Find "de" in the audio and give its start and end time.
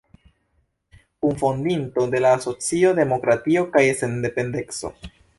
2.15-2.21